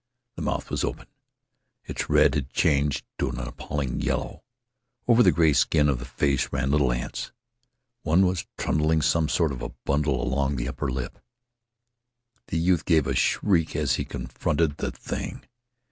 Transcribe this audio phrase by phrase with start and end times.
[0.35, 1.05] The mouth was open.
[1.85, 4.43] Its red had changed to an appalling yellow.
[5.07, 7.31] Over the gray skin of the face ran little ants.
[8.01, 11.19] One was trundling some sort of a bundle along the upper lip.
[12.47, 15.43] The youth gave a shriek as he confronted the thing.